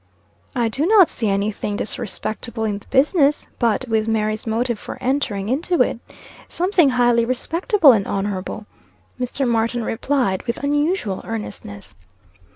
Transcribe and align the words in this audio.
"I 0.55 0.67
do 0.67 0.87
not 0.87 1.09
see 1.09 1.29
any 1.29 1.51
thing 1.51 1.75
disrespectable 1.75 2.63
in 2.63 2.79
the 2.79 2.87
business; 2.87 3.45
but, 3.59 3.87
with 3.87 4.07
Mary's 4.07 4.47
motive 4.47 4.79
for 4.79 4.97
entering 4.99 5.47
into 5.47 5.83
it, 5.83 5.99
something 6.49 6.89
highly 6.89 7.23
respectable 7.23 7.91
and 7.91 8.07
honorable," 8.07 8.65
Mr. 9.19 9.47
Martin 9.47 9.83
replied, 9.83 10.41
with 10.47 10.63
unusual 10.63 11.21
earnestness. 11.23 11.93